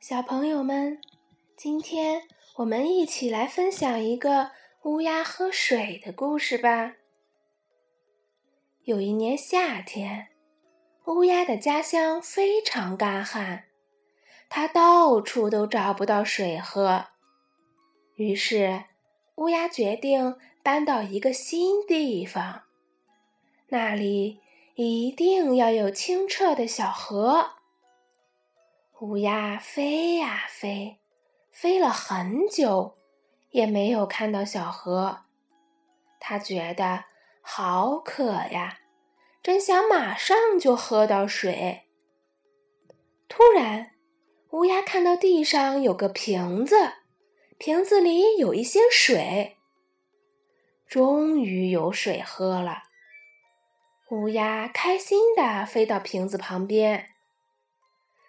[0.00, 1.00] 小朋友们，
[1.56, 2.22] 今天
[2.58, 4.52] 我们一起来分享一个
[4.84, 6.94] 乌鸦喝水的故事吧。
[8.84, 10.28] 有一年夏天，
[11.06, 13.64] 乌鸦的家乡非常干旱，
[14.48, 17.06] 它到处都找不到水喝。
[18.14, 18.84] 于是，
[19.34, 22.62] 乌鸦决定搬到一个新地方，
[23.70, 24.40] 那里
[24.76, 27.57] 一定要有清澈的小河。
[29.00, 30.98] 乌鸦飞呀飞，
[31.52, 32.96] 飞了很久，
[33.50, 35.20] 也没有看到小河。
[36.18, 37.04] 它觉得
[37.40, 38.80] 好渴呀，
[39.40, 41.84] 真想马上就喝到水。
[43.28, 43.92] 突然，
[44.50, 46.94] 乌鸦看到地上有个瓶子，
[47.56, 49.58] 瓶子里有一些水。
[50.88, 52.82] 终于有水喝了，
[54.10, 57.10] 乌鸦开心地飞到瓶子旁边。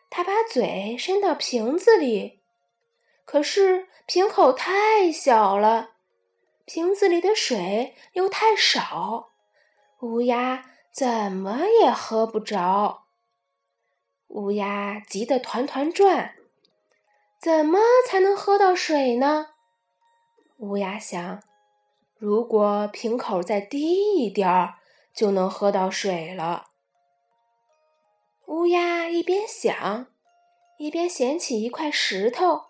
[0.09, 2.41] 他把嘴伸到瓶子里，
[3.25, 5.91] 可是瓶口太小了，
[6.65, 9.29] 瓶子里的水又太少，
[10.01, 13.03] 乌鸦怎么也喝不着。
[14.29, 16.35] 乌鸦急得团团转，
[17.39, 19.49] 怎么才能喝到水呢？
[20.57, 21.41] 乌鸦想，
[22.15, 24.79] 如果瓶口再低一点儿，
[25.13, 26.68] 就能喝到水了。
[28.49, 30.07] 乌鸦一边想，
[30.79, 32.63] 一边捡起一块石头，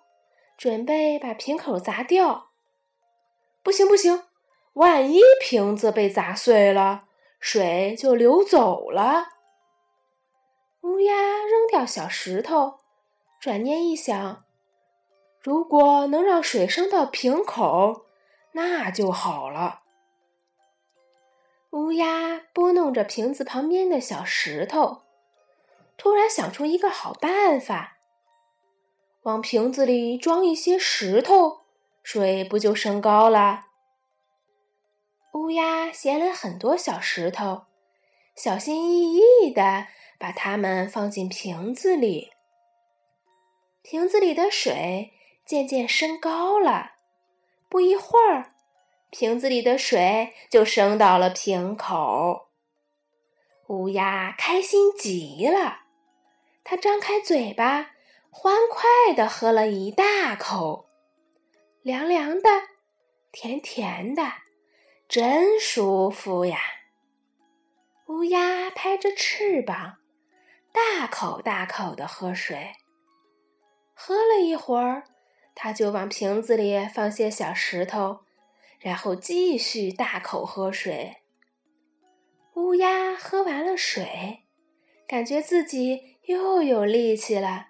[0.57, 2.49] 准备把瓶口砸掉。
[3.63, 4.23] 不行，不行！
[4.73, 7.05] 万一瓶子被砸碎了，
[7.39, 9.29] 水就流走了。
[10.81, 12.79] 乌鸦扔掉小石头，
[13.39, 14.43] 转念一想，
[15.41, 18.05] 如果能让水升到瓶口，
[18.51, 19.83] 那就好了。
[21.71, 25.03] 乌鸦拨弄着瓶子旁边的小石头。
[25.99, 27.97] 突然想出一个好办法，
[29.23, 31.65] 往瓶子里装一些石头，
[32.01, 33.65] 水不就升高了？
[35.33, 37.63] 乌鸦衔了很多小石头，
[38.33, 39.87] 小心翼翼地
[40.17, 42.31] 把它们放进瓶子里。
[43.81, 45.11] 瓶子里的水
[45.45, 46.93] 渐渐升高了，
[47.67, 48.53] 不一会儿，
[49.11, 52.47] 瓶子里的水就升到了瓶口。
[53.67, 55.88] 乌鸦开心极了。
[56.63, 57.91] 他张开嘴巴，
[58.29, 60.89] 欢快地喝了一大口，
[61.81, 62.49] 凉凉的，
[63.31, 64.23] 甜甜的，
[65.07, 66.59] 真舒服呀！
[68.07, 69.97] 乌鸦拍着翅膀，
[70.71, 72.73] 大口大口地喝水。
[73.93, 75.03] 喝了一会儿，
[75.55, 78.19] 他就往瓶子里放些小石头，
[78.79, 81.17] 然后继续大口喝水。
[82.55, 84.43] 乌鸦喝完了水，
[85.07, 86.08] 感觉自己。
[86.29, 87.69] 又有力气了，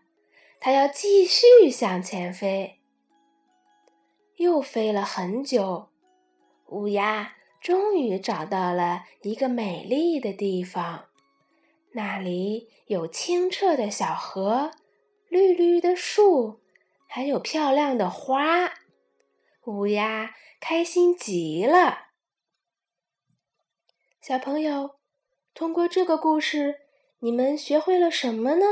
[0.59, 2.81] 它要继续向前飞。
[4.35, 5.87] 又飞了很久，
[6.67, 11.05] 乌鸦终于找到了一个美丽的地方，
[11.93, 14.71] 那里有清澈的小河、
[15.29, 16.59] 绿绿的树，
[17.07, 18.73] 还有漂亮的花。
[19.67, 22.07] 乌鸦开心极了。
[24.19, 24.97] 小朋友，
[25.53, 26.88] 通过这个故事。
[27.21, 28.65] 你们学会了什么呢？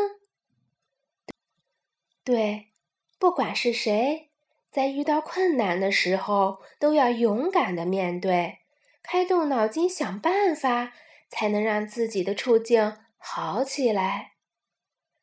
[2.23, 2.71] 对，
[3.19, 4.31] 不管是谁，
[4.71, 8.59] 在遇到困难的时候，都要勇敢的面对，
[9.03, 10.93] 开动脑筋想办法，
[11.29, 14.35] 才能让自己的处境好起来。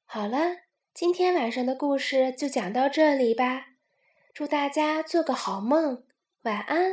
[0.04, 0.56] 好了，
[0.92, 3.68] 今天晚上的故事就讲到这里吧，
[4.34, 6.04] 祝大家做个好梦，
[6.42, 6.92] 晚安。